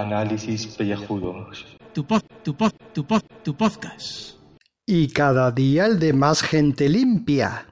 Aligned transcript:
Análisis 0.00 0.66
pellejudos. 0.66 1.76
Tu 1.92 2.06
pod, 2.06 2.22
tu 2.42 2.54
pod, 2.56 2.72
tu 2.94 3.04
pod, 3.04 3.22
tu 3.42 3.54
podcast. 3.54 4.38
Y 4.86 5.08
cada 5.08 5.50
día 5.50 5.84
el 5.84 5.98
de 5.98 6.14
más 6.14 6.40
gente 6.40 6.88
limpia. 6.88 7.66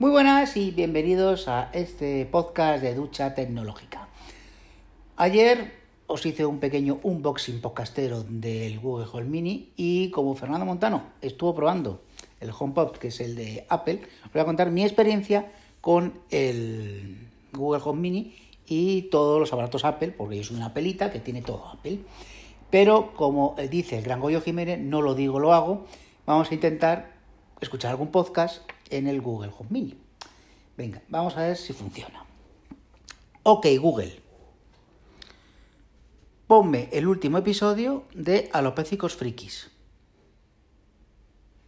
Muy 0.00 0.10
buenas 0.10 0.56
y 0.56 0.72
bienvenidos 0.72 1.46
a 1.46 1.70
este 1.72 2.26
podcast 2.26 2.82
de 2.82 2.96
ducha 2.96 3.32
tecnológica. 3.32 4.08
Ayer 5.18 5.72
os 6.08 6.26
hice 6.26 6.46
un 6.46 6.58
pequeño 6.58 6.98
unboxing 7.04 7.60
podcastero 7.60 8.24
del 8.24 8.80
Google 8.80 9.06
Home 9.12 9.26
Mini 9.26 9.72
y 9.76 10.10
como 10.10 10.34
Fernando 10.34 10.66
Montano 10.66 11.12
estuvo 11.20 11.54
probando 11.54 12.02
el 12.40 12.50
HomePod, 12.50 12.96
que 12.96 13.08
es 13.08 13.20
el 13.20 13.36
de 13.36 13.66
Apple, 13.68 14.00
os 14.26 14.32
voy 14.32 14.42
a 14.42 14.46
contar 14.46 14.68
mi 14.72 14.82
experiencia 14.82 15.52
con 15.80 16.14
el 16.28 17.28
Google 17.52 17.80
Home 17.84 18.00
Mini 18.00 18.34
y 18.72 19.02
todos 19.02 19.38
los 19.38 19.52
aparatos 19.52 19.84
Apple, 19.84 20.12
porque 20.12 20.38
yo 20.38 20.44
soy 20.44 20.56
una 20.56 20.72
pelita 20.72 21.12
que 21.12 21.20
tiene 21.20 21.42
todo 21.42 21.68
Apple. 21.68 22.00
Pero 22.70 23.12
como 23.14 23.54
dice 23.70 23.98
el 23.98 24.04
gran 24.04 24.18
Goyo 24.18 24.40
Jiménez, 24.40 24.78
no 24.78 25.02
lo 25.02 25.14
digo, 25.14 25.38
lo 25.38 25.52
hago. 25.52 25.86
Vamos 26.24 26.50
a 26.50 26.54
intentar 26.54 27.12
escuchar 27.60 27.90
algún 27.90 28.10
podcast 28.10 28.62
en 28.88 29.08
el 29.08 29.20
Google 29.20 29.52
Home 29.58 29.68
Mini. 29.70 29.98
Venga, 30.76 31.02
vamos 31.08 31.36
a 31.36 31.42
ver 31.42 31.56
si 31.56 31.74
funciona. 31.74 32.24
Ok, 33.42 33.66
Google. 33.78 34.20
Ponme 36.46 36.88
el 36.92 37.06
último 37.06 37.36
episodio 37.38 38.04
de 38.14 38.48
Alopécicos 38.54 39.16
Frikis. 39.16 39.70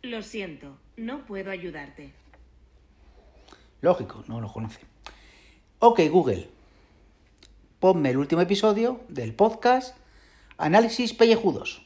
Lo 0.00 0.22
siento, 0.22 0.78
no 0.96 1.26
puedo 1.26 1.50
ayudarte. 1.50 2.14
Lógico, 3.82 4.24
no 4.26 4.40
lo 4.40 4.50
conoce. 4.50 4.80
Ok, 5.80 6.00
Google. 6.10 6.48
Ponme 7.84 8.08
el 8.08 8.16
último 8.16 8.40
episodio 8.40 9.02
del 9.10 9.34
podcast 9.34 9.94
Análisis 10.56 11.12
Pellejudos. 11.12 11.82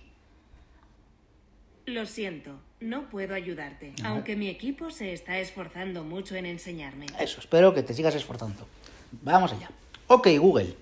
Lo 1.87 2.07
siento, 2.07 2.61
no 2.79 3.11
puedo 3.11 3.35
ayudarte, 3.35 3.95
aunque 4.05 4.37
mi 4.37 4.49
equipo 4.49 4.93
se 4.93 5.13
está 5.13 5.41
esforzando 5.41 6.05
mucho 6.05 6.37
en 6.37 6.47
enseñarme. 6.47 7.07
Eso, 7.19 7.41
espero 7.41 7.75
que 7.75 7.83
te 7.83 7.95
sigas 7.95 8.15
esforzando. 8.15 8.69
Vamos 9.11 9.53
allá. 9.53 9.73
Ok, 10.07 10.29
Google. 10.39 10.77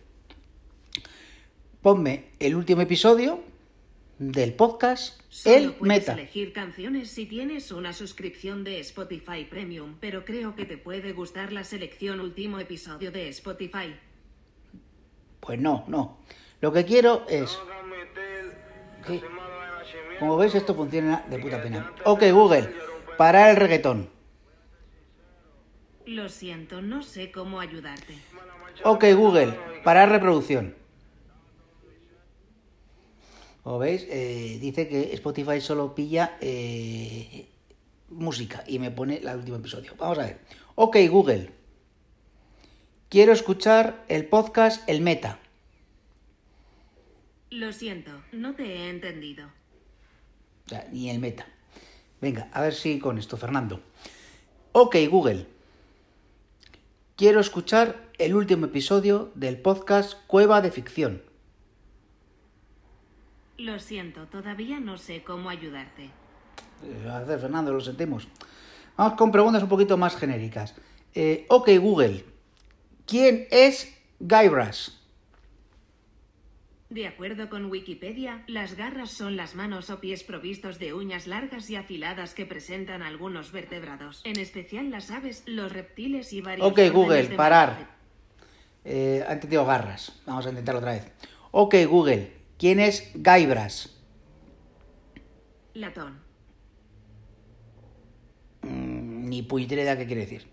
Ponme 1.80 2.26
el 2.38 2.54
último 2.54 2.82
episodio 2.82 3.42
del 4.18 4.52
podcast 4.52 5.18
Solo 5.30 5.56
El 5.56 5.72
puedes 5.72 5.98
Meta. 5.98 6.12
elegir 6.12 6.52
canciones 6.52 7.08
si 7.08 7.24
tienes 7.24 7.72
una 7.72 7.94
suscripción 7.94 8.64
de 8.64 8.80
Spotify 8.80 9.46
Premium, 9.48 9.96
pero 9.98 10.26
creo 10.26 10.54
que 10.54 10.66
te 10.66 10.76
puede 10.76 11.14
gustar 11.14 11.54
la 11.54 11.64
selección 11.64 12.20
último 12.20 12.60
episodio 12.60 13.10
de 13.10 13.30
Spotify. 13.30 13.94
Pues 15.46 15.60
no, 15.60 15.84
no. 15.86 16.18
Lo 16.60 16.72
que 16.72 16.84
quiero 16.84 17.24
es... 17.28 17.56
¿Qué? 19.06 19.22
Como 20.18 20.36
veis, 20.36 20.54
esto 20.54 20.74
funciona 20.74 21.24
de 21.30 21.38
puta 21.38 21.62
pena. 21.62 21.92
Ok, 22.04 22.24
Google. 22.32 22.74
Parar 23.16 23.50
el 23.50 23.56
reggaetón. 23.56 24.10
Lo 26.06 26.28
siento, 26.28 26.82
no 26.82 27.02
sé 27.02 27.30
cómo 27.30 27.60
ayudarte. 27.60 28.18
Ok, 28.82 29.04
Google. 29.14 29.54
Parar 29.84 30.10
reproducción. 30.10 30.74
Como 33.62 33.78
veis, 33.78 34.06
eh, 34.08 34.58
dice 34.60 34.88
que 34.88 35.12
Spotify 35.14 35.60
solo 35.60 35.94
pilla 35.94 36.36
eh, 36.40 37.48
música 38.08 38.64
y 38.66 38.78
me 38.78 38.90
pone 38.90 39.18
el 39.18 39.36
último 39.36 39.56
episodio. 39.58 39.94
Vamos 39.98 40.18
a 40.18 40.22
ver. 40.22 40.38
Ok, 40.76 40.96
Google. 41.10 41.55
Quiero 43.16 43.32
escuchar 43.32 44.04
el 44.08 44.26
podcast 44.26 44.86
El 44.86 45.00
Meta. 45.00 45.38
Lo 47.48 47.72
siento, 47.72 48.10
no 48.30 48.54
te 48.54 48.64
he 48.64 48.90
entendido. 48.90 49.46
O 50.66 50.68
sea, 50.68 50.86
ni 50.92 51.08
el 51.08 51.18
Meta. 51.18 51.46
Venga, 52.20 52.50
a 52.52 52.60
ver 52.60 52.74
si 52.74 52.98
con 52.98 53.16
esto, 53.16 53.38
Fernando. 53.38 53.80
Ok, 54.72 54.96
Google. 55.08 55.46
Quiero 57.16 57.40
escuchar 57.40 58.10
el 58.18 58.34
último 58.34 58.66
episodio 58.66 59.32
del 59.34 59.62
podcast 59.62 60.18
Cueva 60.26 60.60
de 60.60 60.70
Ficción. 60.70 61.22
Lo 63.56 63.78
siento, 63.78 64.26
todavía 64.26 64.78
no 64.78 64.98
sé 64.98 65.22
cómo 65.22 65.48
ayudarte. 65.48 66.10
Eh, 66.84 67.08
A 67.10 67.20
ver, 67.20 67.40
Fernando, 67.40 67.72
lo 67.72 67.80
sentimos. 67.80 68.28
Vamos 68.94 69.16
con 69.16 69.32
preguntas 69.32 69.62
un 69.62 69.70
poquito 69.70 69.96
más 69.96 70.16
genéricas. 70.16 70.74
Eh, 71.14 71.46
ok, 71.48 71.70
Google. 71.80 72.35
¿Quién 73.06 73.46
es 73.52 73.96
Guybrush? 74.18 74.90
De 76.90 77.06
acuerdo 77.06 77.48
con 77.48 77.66
Wikipedia, 77.66 78.42
las 78.48 78.76
garras 78.76 79.10
son 79.10 79.36
las 79.36 79.54
manos 79.54 79.90
o 79.90 80.00
pies 80.00 80.24
provistos 80.24 80.80
de 80.80 80.92
uñas 80.92 81.28
largas 81.28 81.70
y 81.70 81.76
afiladas 81.76 82.34
que 82.34 82.46
presentan 82.46 83.02
algunos 83.02 83.52
vertebrados, 83.52 84.22
en 84.24 84.40
especial 84.40 84.90
las 84.90 85.12
aves, 85.12 85.44
los 85.46 85.72
reptiles 85.72 86.32
y 86.32 86.40
varios 86.40 86.66
Ok, 86.66 86.80
Google, 86.92 87.28
de 87.28 87.36
parar. 87.36 87.96
Eh, 88.84 89.24
ha 89.26 89.34
entendido 89.34 89.64
garras. 89.64 90.20
Vamos 90.26 90.46
a 90.46 90.50
intentarlo 90.50 90.80
otra 90.80 90.92
vez. 90.92 91.12
Ok, 91.52 91.76
Google. 91.88 92.32
¿Quién 92.58 92.80
es 92.80 93.12
Guybrush? 93.14 93.86
Latón. 95.74 96.18
Mm, 98.62 99.28
ni 99.28 99.42
puñetera 99.42 99.82
idea 99.82 99.96
qué 99.96 100.06
quiere 100.06 100.22
decir. 100.22 100.48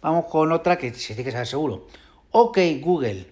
Vamos 0.00 0.26
con 0.26 0.52
otra 0.52 0.78
que 0.78 0.92
se 0.94 1.14
tiene 1.14 1.24
que 1.24 1.32
saber 1.32 1.46
seguro. 1.46 1.86
Ok, 2.30 2.58
Google. 2.80 3.26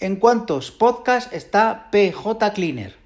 ¿En 0.00 0.16
cuántos 0.16 0.70
podcasts 0.70 1.32
está 1.32 1.88
PJ 1.90 2.52
Cleaner? 2.52 2.96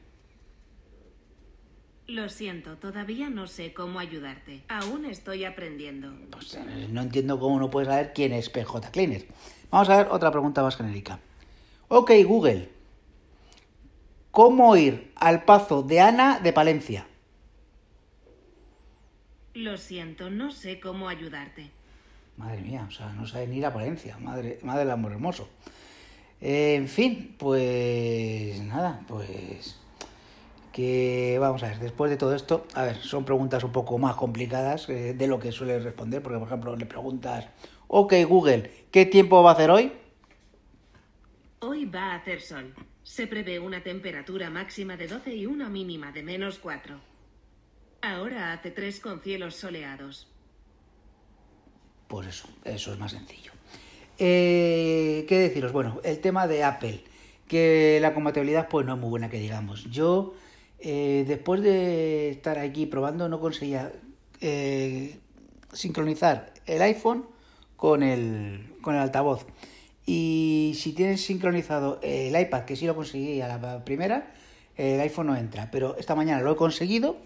Lo 2.07 2.29
siento, 2.29 2.77
todavía 2.77 3.31
no 3.31 3.47
sé 3.47 3.73
cómo 3.73 3.99
ayudarte. 3.99 4.63
Aún 4.69 5.07
estoy 5.07 5.45
aprendiendo. 5.45 6.13
Pues 6.31 6.55
eh, 6.55 6.89
no 6.91 7.01
entiendo 7.01 7.39
cómo 7.39 7.59
no 7.59 7.71
puedes 7.71 7.89
saber 7.89 8.13
quién 8.13 8.33
es 8.33 8.51
PJ 8.51 8.91
Cleaner. 8.91 9.27
Vamos 9.71 9.89
a 9.89 9.97
ver 9.97 10.09
otra 10.11 10.31
pregunta 10.31 10.63
más 10.63 10.77
genérica. 10.77 11.21
Ok, 11.89 12.11
Google. 12.27 12.69
¿Cómo 14.31 14.77
ir 14.77 15.13
al 15.17 15.45
pazo 15.45 15.83
de 15.83 16.01
Ana 16.01 16.41
de 16.41 16.53
Palencia? 16.53 17.07
Lo 19.55 19.77
siento, 19.77 20.31
no 20.31 20.51
sé 20.51 20.81
cómo 20.81 21.09
ayudarte. 21.09 21.71
Madre 22.37 22.63
mía, 22.63 22.87
o 22.89 22.91
sea, 22.91 23.13
no 23.13 23.27
sabe 23.27 23.47
ni 23.47 23.59
ir 23.59 23.67
a 23.67 23.73
Palencia. 23.73 24.17
Madre, 24.19 24.59
madre 24.63 24.81
del 24.81 24.91
amor 24.91 25.13
hermoso. 25.13 25.49
Eh, 26.41 26.75
en 26.75 26.89
fin, 26.89 27.37
pues 27.39 28.61
nada, 28.63 29.05
pues 29.07 29.79
que 30.73 31.37
vamos 31.39 31.63
a 31.63 31.69
ver, 31.69 31.79
después 31.79 32.11
de 32.11 32.17
todo 32.17 32.35
esto, 32.35 32.67
a 32.75 32.85
ver, 32.85 32.97
son 32.97 33.25
preguntas 33.25 33.63
un 33.63 33.73
poco 33.73 33.99
más 33.99 34.17
complicadas 34.17 34.89
eh, 34.89 35.15
de 35.15 35.27
lo 35.27 35.39
que 35.39 35.53
suele 35.53 35.79
responder, 35.79 36.23
porque 36.23 36.39
por 36.39 36.49
ejemplo 36.49 36.77
le 36.77 36.87
preguntas, 36.87 37.47
ok 37.89 38.15
Google, 38.27 38.87
¿qué 38.91 39.05
tiempo 39.05 39.43
va 39.43 39.51
a 39.51 39.53
hacer 39.53 39.71
hoy? 39.71 39.93
Hoy 41.61 41.85
va 41.85 42.13
a 42.13 42.15
hacer 42.17 42.41
sol. 42.41 42.75
Se 43.05 43.27
prevé 43.27 43.61
una 43.61 43.83
temperatura 43.83 44.51
máxima 44.51 44.97
de 44.97 45.09
12 45.09 45.35
y 45.35 45.47
una 45.47 45.69
mínima 45.69 46.11
de 46.11 46.23
menos 46.23 46.59
4. 46.59 46.99
Ahora 48.01 48.53
hace 48.53 48.71
3 48.71 48.99
con 49.01 49.21
cielos 49.21 49.57
soleados. 49.57 50.32
Pues 52.13 52.27
eso, 52.27 52.47
eso 52.67 52.93
es 52.93 52.99
más 52.99 53.13
sencillo. 53.13 53.53
Eh, 54.19 55.25
¿Qué 55.27 55.39
deciros? 55.39 55.73
Bueno, 55.73 55.99
el 56.05 56.19
tema 56.19 56.47
de 56.47 56.63
Apple, 56.63 57.03
que 57.49 58.01
la 58.03 58.13
compatibilidad 58.13 58.69
pues 58.69 58.85
no 58.85 58.93
es 58.93 59.01
muy 59.01 59.09
buena 59.09 59.31
que 59.31 59.39
digamos. 59.39 59.91
Yo, 59.91 60.35
eh, 60.79 61.25
después 61.27 61.63
de 61.63 62.29
estar 62.29 62.59
aquí 62.59 62.85
probando, 62.85 63.31
no 63.31 63.41
conseguía 63.41 63.93
eh, 64.43 65.21
sincronizar 65.73 66.53
el 66.67 66.83
iPhone 66.83 67.25
con 67.77 68.03
el, 68.03 68.75
con 68.83 68.95
el 68.95 69.01
altavoz. 69.01 69.47
Y 70.05 70.75
si 70.77 70.93
tienes 70.93 71.25
sincronizado 71.25 71.99
el 72.03 72.39
iPad, 72.39 72.67
que 72.67 72.77
sí 72.77 72.85
lo 72.85 72.95
conseguí 72.95 73.41
a 73.41 73.49
la 73.49 73.87
primera, 73.87 74.35
el 74.77 75.01
iPhone 75.01 75.29
no 75.29 75.37
entra. 75.37 75.71
Pero 75.71 75.97
esta 75.97 76.15
mañana 76.15 76.43
lo 76.43 76.53
he 76.53 76.57
conseguido 76.57 77.17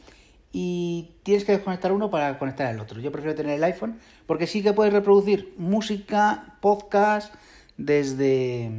y 0.58 1.10
tienes 1.22 1.44
que 1.44 1.52
desconectar 1.52 1.92
uno 1.92 2.08
para 2.08 2.38
conectar 2.38 2.74
el 2.74 2.80
otro. 2.80 2.98
Yo 2.98 3.12
prefiero 3.12 3.34
tener 3.34 3.56
el 3.56 3.64
iPhone 3.64 3.98
porque 4.24 4.46
sí 4.46 4.62
que 4.62 4.72
puedes 4.72 4.90
reproducir 4.90 5.52
música, 5.58 6.56
podcast 6.62 7.34
desde, 7.76 8.70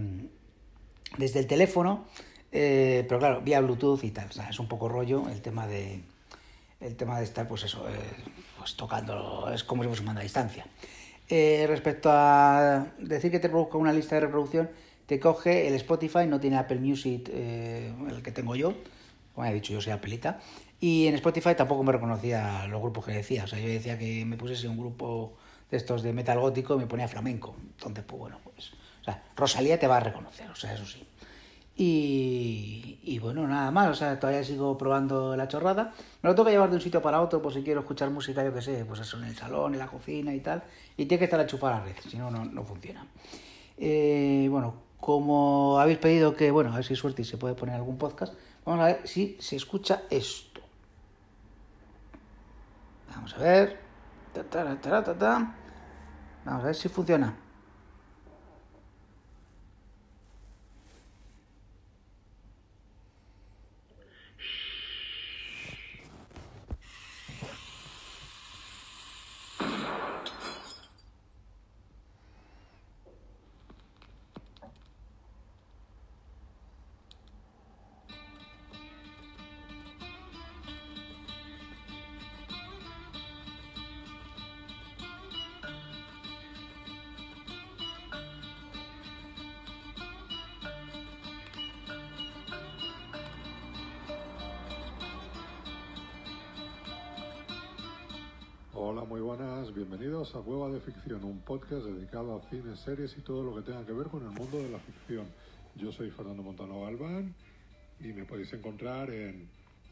desde 1.19 1.39
el 1.39 1.45
teléfono, 1.45 2.05
eh, 2.51 3.05
pero 3.07 3.19
claro, 3.19 3.41
vía 3.41 3.61
Bluetooth 3.61 4.03
y 4.03 4.09
tal. 4.09 4.27
O 4.27 4.31
sea, 4.33 4.49
es 4.49 4.57
un 4.57 4.67
poco 4.67 4.89
rollo 4.89 5.29
el 5.29 5.39
tema 5.41 5.67
de 5.67 6.01
el 6.79 6.95
tema 6.95 7.19
de 7.19 7.25
estar, 7.25 7.47
pues 7.47 7.61
eso, 7.61 7.87
eh, 7.87 7.93
pues 8.57 8.75
tocando, 8.75 9.51
es 9.53 9.63
como 9.63 9.83
si 9.83 9.87
fuese 9.87 10.01
un 10.01 10.07
mando 10.07 10.21
a 10.21 10.23
distancia. 10.23 10.65
Eh, 11.29 11.65
respecto 11.67 12.09
a 12.11 12.87
decir 12.97 13.29
que 13.29 13.39
te 13.39 13.49
produzca 13.49 13.77
una 13.77 13.93
lista 13.93 14.15
de 14.15 14.21
reproducción, 14.21 14.71
te 15.05 15.19
coge 15.19 15.67
el 15.67 15.75
Spotify, 15.75 16.25
no 16.27 16.39
tiene 16.39 16.57
Apple 16.57 16.79
Music, 16.79 17.29
el 17.29 18.23
que 18.23 18.31
tengo 18.31 18.55
yo, 18.55 18.73
como 19.35 19.45
he 19.45 19.53
dicho, 19.53 19.71
yo 19.71 19.81
soy 19.81 19.93
Apelita, 19.93 20.39
y 20.79 21.07
en 21.07 21.15
Spotify 21.15 21.55
tampoco 21.55 21.83
me 21.83 21.91
reconocía 21.91 22.67
los 22.67 22.81
grupos 22.81 23.05
que 23.05 23.11
decía, 23.11 23.43
o 23.45 23.47
sea, 23.47 23.59
yo 23.59 23.67
decía 23.67 23.97
que 23.97 24.25
me 24.25 24.37
pusiese 24.37 24.67
un 24.67 24.77
grupo 24.77 25.33
de 25.69 25.77
estos 25.77 26.03
de 26.03 26.13
metal 26.13 26.39
gótico 26.39 26.75
y 26.75 26.79
me 26.79 26.87
ponía 26.87 27.07
flamenco, 27.07 27.55
entonces, 27.59 28.03
pues 28.05 28.19
bueno, 28.19 28.37
pues, 28.43 28.71
o 29.01 29.03
sea, 29.03 29.23
Rosalía 29.35 29.79
te 29.79 29.87
va 29.87 29.97
a 29.97 30.01
reconocer, 30.01 30.49
o 30.49 30.55
sea, 30.55 30.73
eso 30.73 30.85
sí. 30.85 31.05
Y, 31.79 32.99
y, 33.03 33.19
bueno, 33.19 33.47
nada 33.47 33.69
más, 33.69 33.89
o 33.89 33.93
sea, 33.93 34.19
todavía 34.19 34.43
sigo 34.43 34.75
probando 34.79 35.35
la 35.35 35.47
chorrada. 35.47 35.93
Me 36.23 36.29
lo 36.29 36.33
tengo 36.33 36.45
que 36.45 36.51
llevar 36.53 36.71
de 36.71 36.77
un 36.77 36.81
sitio 36.81 37.03
para 37.03 37.21
otro, 37.21 37.39
por 37.39 37.53
si 37.53 37.61
quiero 37.61 37.81
escuchar 37.81 38.09
música, 38.09 38.43
yo 38.43 38.51
que 38.51 38.63
sé, 38.63 38.83
pues 38.83 39.01
eso, 39.01 39.17
en 39.17 39.25
el 39.25 39.35
salón, 39.35 39.73
en 39.73 39.79
la 39.79 39.85
cocina 39.85 40.33
y 40.33 40.39
tal. 40.39 40.63
Y 40.97 41.05
tiene 41.05 41.19
que 41.19 41.25
estar 41.25 41.39
enchufada 41.39 41.75
a 41.75 41.79
la 41.81 41.85
red, 41.85 41.95
si 42.09 42.17
no, 42.17 42.31
no 42.31 42.63
funciona. 42.63 43.05
Eh, 43.77 44.47
bueno, 44.49 44.73
como 44.99 45.79
habéis 45.79 45.99
pedido 45.99 46.35
que, 46.35 46.49
bueno, 46.49 46.73
a 46.73 46.77
ver 46.77 46.85
si 46.85 46.95
suerte 46.95 47.21
y 47.21 47.25
se 47.25 47.37
puede 47.37 47.53
poner 47.53 47.75
algún 47.75 47.97
podcast, 47.97 48.33
vamos 48.65 48.81
a 48.81 48.87
ver 48.87 49.01
si 49.07 49.37
se 49.39 49.55
escucha 49.55 50.03
esto. 50.09 50.46
Vamos 53.15 53.33
a 53.33 53.37
ver. 53.37 53.79
Vamos 56.45 56.63
a 56.63 56.65
ver 56.67 56.75
si 56.75 56.89
funciona. 56.89 57.33
Hola, 98.79 99.05
muy 99.05 99.21
buenas, 99.21 99.73
bienvenidos 99.73 100.35
a 100.35 100.39
Cueva 100.41 100.69
de 100.69 100.79
Ficción, 100.79 101.23
un 101.23 101.39
podcast 101.39 101.83
dedicado 101.83 102.35
a 102.35 102.49
cines, 102.51 102.79
series 102.79 103.17
y 103.17 103.21
todo 103.21 103.41
lo 103.41 103.55
que 103.55 103.63
tenga 103.63 103.83
que 103.83 103.91
ver 103.91 104.05
con 104.05 104.21
el 104.21 104.29
mundo 104.29 104.57
de 104.59 104.69
la 104.69 104.77
ficción. 104.77 105.25
Yo 105.73 105.91
soy 105.91 106.11
Fernando 106.11 106.43
Montano 106.43 106.83
Galván 106.83 107.33
y 107.99 108.09
me 108.09 108.23
podéis 108.25 108.53
encontrar 108.53 109.09
en 109.09 109.49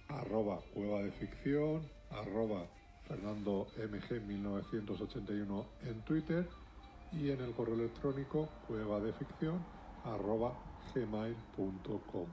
arroba 0.08 0.60
cueva 0.72 1.02
de 1.02 1.10
ficción, 1.14 1.82
arroba 2.12 2.68
Fernando 3.08 3.66
MG1981 3.76 5.66
en 5.88 6.02
Twitter 6.02 6.48
y 7.12 7.32
en 7.32 7.42
el 7.42 7.54
correo 7.54 7.74
electrónico 7.74 8.48
cueva 8.68 9.00
de 9.00 9.14
ficción 9.14 9.66
arroba 10.04 10.54
gmail.com. 10.94 12.28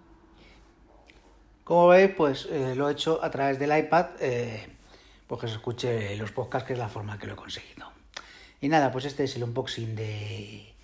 Como 1.64 1.88
veis, 1.88 2.10
pues 2.14 2.44
eh, 2.44 2.75
lo 2.76 2.90
he 2.90 2.93
hecho 2.93 3.25
a 3.25 3.31
través 3.31 3.58
del 3.58 3.75
iPad. 3.75 4.06
Eh 4.20 4.81
pues 5.32 5.40
que 5.40 5.49
se 5.49 5.55
escuche 5.55 6.17
los 6.19 6.31
podcasts, 6.31 6.67
que 6.67 6.75
es 6.75 6.79
la 6.79 6.90
forma 6.90 7.19
que 7.19 7.26
lo 7.26 7.32
he 7.32 7.37
conseguido. 7.37 7.87
Y 8.61 8.69
nada, 8.69 8.93
pues 8.93 9.06
este 9.06 9.25
es 9.25 9.34
el 9.34 9.44
unboxing 9.44 9.96
de, 9.96 10.75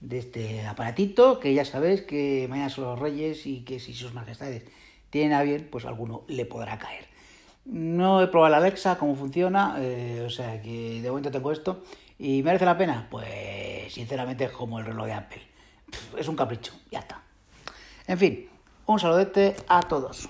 de 0.00 0.18
este 0.18 0.66
aparatito, 0.66 1.40
que 1.40 1.54
ya 1.54 1.64
sabéis 1.64 2.02
que 2.02 2.46
mañana 2.50 2.68
son 2.68 2.84
los 2.84 2.98
reyes 2.98 3.46
y 3.46 3.64
que 3.64 3.80
si 3.80 3.94
sus 3.94 4.12
majestades 4.12 4.64
tienen 5.08 5.32
a 5.32 5.42
bien, 5.42 5.70
pues 5.72 5.86
alguno 5.86 6.24
le 6.28 6.44
podrá 6.44 6.78
caer. 6.78 7.06
No 7.64 8.20
he 8.20 8.26
probado 8.26 8.50
la 8.50 8.58
Alexa, 8.58 8.98
cómo 8.98 9.16
funciona, 9.16 9.76
eh, 9.78 10.22
o 10.26 10.28
sea 10.28 10.60
que 10.60 11.00
de 11.00 11.08
momento 11.08 11.30
tengo 11.30 11.50
esto. 11.50 11.82
¿Y 12.18 12.42
merece 12.42 12.66
la 12.66 12.76
pena? 12.76 13.08
Pues 13.10 13.90
sinceramente 13.90 14.44
es 14.44 14.50
como 14.50 14.80
el 14.80 14.84
reloj 14.84 15.06
de 15.06 15.12
Apple. 15.14 15.42
es 16.18 16.28
un 16.28 16.36
capricho, 16.36 16.74
ya 16.90 16.98
está. 16.98 17.22
En 18.06 18.18
fin, 18.18 18.50
un 18.84 18.98
saludete 18.98 19.56
a 19.66 19.80
todos. 19.80 20.28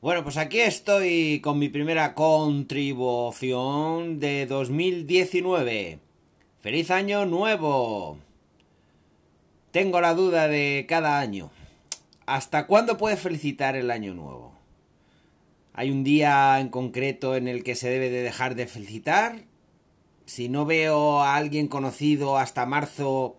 Bueno, 0.00 0.22
pues 0.22 0.36
aquí 0.36 0.60
estoy 0.60 1.40
con 1.40 1.58
mi 1.58 1.68
primera 1.68 2.14
contribución 2.14 4.20
de 4.20 4.46
2019. 4.46 5.98
¡Feliz 6.60 6.92
año 6.92 7.26
nuevo! 7.26 8.16
Tengo 9.72 10.00
la 10.00 10.14
duda 10.14 10.46
de 10.46 10.86
cada 10.88 11.18
año. 11.18 11.50
¿Hasta 12.26 12.68
cuándo 12.68 12.96
puedes 12.96 13.18
felicitar 13.18 13.74
el 13.74 13.90
año 13.90 14.14
nuevo? 14.14 14.52
¿Hay 15.72 15.90
un 15.90 16.04
día 16.04 16.60
en 16.60 16.68
concreto 16.68 17.34
en 17.34 17.48
el 17.48 17.64
que 17.64 17.74
se 17.74 17.90
debe 17.90 18.08
de 18.08 18.22
dejar 18.22 18.54
de 18.54 18.68
felicitar? 18.68 19.46
Si 20.26 20.48
no 20.48 20.64
veo 20.64 21.22
a 21.22 21.34
alguien 21.34 21.66
conocido 21.66 22.38
hasta 22.38 22.66
marzo, 22.66 23.36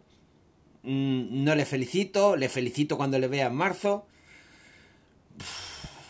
mm, 0.83 1.41
no 1.41 1.55
le 1.55 1.65
felicito, 1.65 2.35
le 2.35 2.49
felicito 2.49 2.97
cuando 2.97 3.17
le 3.17 3.29
vea 3.29 3.47
en 3.47 3.55
marzo. 3.55 4.07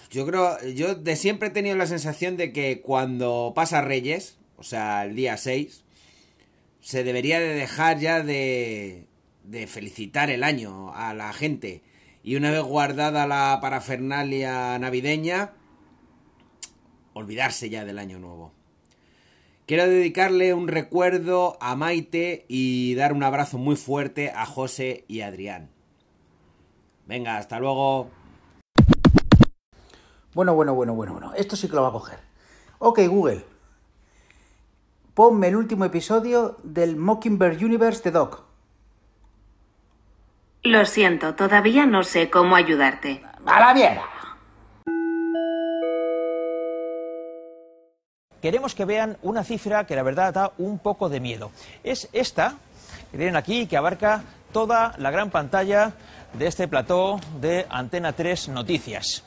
Yo 0.10 0.26
creo, 0.26 0.58
yo 0.74 0.96
de 0.96 1.16
siempre 1.16 1.50
he 1.50 1.52
tenido 1.52 1.76
la 1.76 1.86
sensación 1.86 2.36
de 2.36 2.52
que 2.52 2.82
cuando 2.82 3.54
pasa 3.56 3.82
Reyes, 3.82 4.38
o 4.58 4.64
sea, 4.64 5.06
el 5.06 5.16
día 5.16 5.38
6, 5.38 5.84
se 6.82 7.04
debería 7.04 7.40
de 7.40 7.54
dejar 7.54 8.00
ya 8.00 8.24
de, 8.24 9.06
de 9.44 9.68
felicitar 9.68 10.30
el 10.30 10.44
año 10.44 10.94
a 10.96 11.14
la 11.14 11.32
gente. 11.34 11.84
Y 12.24 12.36
una 12.36 12.52
vez 12.52 12.64
guardada 12.64 13.28
la 13.28 13.60
parafernalia 13.62 14.78
navideña, 14.80 15.54
olvidarse 17.14 17.70
ya 17.70 17.86
del 17.86 18.00
año 18.00 18.20
nuevo. 18.20 18.52
Quiero 19.68 19.88
dedicarle 19.88 20.56
un 20.56 20.68
recuerdo 20.68 21.56
a 21.62 21.76
Maite 21.76 22.46
y 22.48 22.96
dar 22.96 23.14
un 23.14 23.22
abrazo 23.22 23.60
muy 23.60 23.76
fuerte 23.76 24.32
a 24.32 24.48
José 24.48 25.06
y 25.08 25.22
Adrián. 25.22 25.70
Venga, 27.06 27.38
hasta 27.38 27.60
luego. 27.60 28.10
Bueno, 30.39 30.53
bueno, 30.53 30.74
bueno, 30.74 30.94
bueno, 30.94 31.12
bueno. 31.12 31.33
Esto 31.33 31.57
sí 31.57 31.68
que 31.68 31.75
lo 31.75 31.81
va 31.81 31.89
a 31.89 31.91
coger. 31.91 32.18
Ok, 32.77 33.01
Google. 33.09 33.44
Ponme 35.13 35.50
el 35.50 35.57
último 35.57 35.83
episodio 35.83 36.56
del 36.63 36.95
Mockingbird 36.95 37.62
Universe 37.62 38.01
de 38.03 38.12
Doc. 38.12 38.44
Lo 40.63 40.86
siento, 40.86 41.36
todavía 41.36 41.86
no 41.86 42.03
sé 42.03 42.30
cómo 42.30 42.56
ayudarte. 42.56 43.21
¡A 43.45 43.59
la 43.59 43.74
mierda! 43.74 44.06
Queremos 48.41 48.75
que 48.75 48.86
vean 48.86 49.17
una 49.22 49.43
cifra 49.43 49.86
que 49.86 49.98
la 49.98 50.03
verdad 50.03 50.34
da 50.34 50.53
un 50.58 50.79
poco 50.79 51.10
de 51.10 51.19
miedo. 51.19 51.51
Es 51.84 52.08
esta, 52.13 52.53
que 53.12 53.17
tienen 53.17 53.36
aquí, 53.36 53.67
que 53.67 53.75
abarca 53.75 54.24
toda 54.53 54.96
la 55.00 55.12
gran 55.12 55.31
pantalla 55.31 55.91
de 56.31 56.48
este 56.48 56.69
plató 56.69 57.19
de 57.41 57.65
Antena 57.69 58.13
3 58.13 58.48
Noticias. 58.48 59.25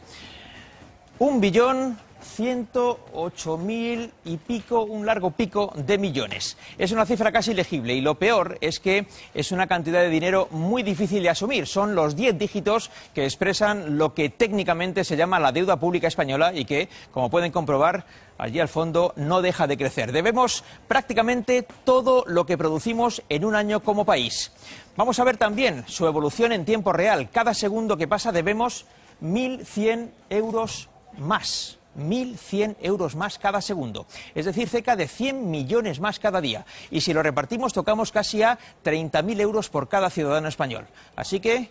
Un 1.22 1.40
billón 1.40 1.96
ciento 2.20 2.98
ocho 3.12 3.56
mil 3.56 4.10
y 4.24 4.38
pico, 4.38 4.82
un 4.82 5.06
largo 5.06 5.30
pico 5.30 5.72
de 5.76 5.96
millones. 5.96 6.56
Es 6.78 6.90
una 6.90 7.06
cifra 7.06 7.30
casi 7.30 7.54
legible 7.54 7.94
y 7.94 8.00
lo 8.00 8.16
peor 8.16 8.58
es 8.60 8.80
que 8.80 9.06
es 9.32 9.52
una 9.52 9.68
cantidad 9.68 10.00
de 10.00 10.08
dinero 10.08 10.48
muy 10.50 10.82
difícil 10.82 11.22
de 11.22 11.28
asumir. 11.28 11.68
Son 11.68 11.94
los 11.94 12.16
diez 12.16 12.36
dígitos 12.36 12.90
que 13.14 13.22
expresan 13.22 13.98
lo 13.98 14.14
que 14.14 14.30
técnicamente 14.30 15.04
se 15.04 15.16
llama 15.16 15.38
la 15.38 15.52
deuda 15.52 15.78
pública 15.78 16.08
española 16.08 16.52
y 16.52 16.64
que, 16.64 16.88
como 17.12 17.30
pueden 17.30 17.52
comprobar, 17.52 18.04
allí 18.36 18.58
al 18.58 18.66
fondo 18.66 19.12
no 19.14 19.42
deja 19.42 19.68
de 19.68 19.76
crecer. 19.76 20.10
Debemos 20.10 20.64
prácticamente 20.88 21.64
todo 21.84 22.24
lo 22.26 22.46
que 22.46 22.58
producimos 22.58 23.22
en 23.28 23.44
un 23.44 23.54
año 23.54 23.78
como 23.84 24.04
país. 24.04 24.50
Vamos 24.96 25.20
a 25.20 25.24
ver 25.24 25.36
también 25.36 25.84
su 25.86 26.04
evolución 26.04 26.50
en 26.50 26.64
tiempo 26.64 26.92
real. 26.92 27.30
Cada 27.30 27.54
segundo 27.54 27.96
que 27.96 28.08
pasa 28.08 28.32
debemos 28.32 28.86
1.100 29.22 30.10
euros 30.30 30.88
más. 31.18 31.78
1.100 31.96 32.76
euros 32.80 33.14
más 33.16 33.38
cada 33.38 33.60
segundo, 33.60 34.06
es 34.34 34.46
decir, 34.46 34.66
cerca 34.68 34.96
de 34.96 35.08
100 35.08 35.50
millones 35.50 36.00
más 36.00 36.18
cada 36.18 36.40
día. 36.40 36.64
Y 36.90 37.02
si 37.02 37.12
lo 37.12 37.22
repartimos, 37.22 37.74
tocamos 37.74 38.12
casi 38.12 38.42
a 38.42 38.58
30.000 38.82 39.40
euros 39.40 39.68
por 39.68 39.88
cada 39.88 40.08
ciudadano 40.08 40.48
español. 40.48 40.86
Así 41.16 41.40
que 41.40 41.70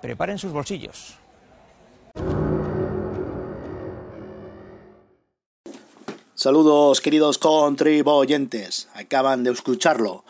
preparen 0.00 0.38
sus 0.38 0.52
bolsillos. 0.52 1.18
Saludos, 6.34 7.00
queridos 7.00 7.36
contribuyentes. 7.38 8.88
Acaban 8.94 9.42
de 9.42 9.50
escucharlo. 9.50 10.24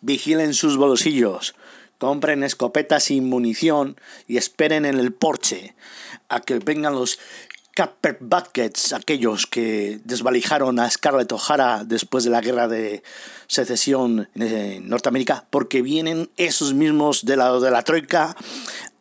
Vigilen 0.00 0.54
sus 0.54 0.76
bolsillos. 0.76 1.56
Compren 1.98 2.44
escopetas 2.44 3.02
sin 3.02 3.28
munición 3.28 3.96
y 4.28 4.36
esperen 4.36 4.86
en 4.86 4.98
el 4.98 5.12
porche 5.12 5.74
a 6.28 6.40
que 6.40 6.60
vengan 6.60 6.94
los 6.94 7.18
Capper 7.74 8.18
Buckets, 8.20 8.92
aquellos 8.92 9.46
que 9.46 10.00
desvalijaron 10.04 10.78
a 10.80 10.90
Scarlett 10.90 11.32
O'Hara 11.32 11.84
después 11.84 12.24
de 12.24 12.30
la 12.30 12.40
guerra 12.40 12.68
de 12.68 13.02
secesión 13.46 14.28
en 14.34 14.88
Norteamérica, 14.88 15.46
porque 15.50 15.82
vienen 15.82 16.30
esos 16.36 16.74
mismos 16.74 17.24
de 17.24 17.36
lado 17.36 17.60
de 17.60 17.70
la 17.70 17.82
troika 17.82 18.36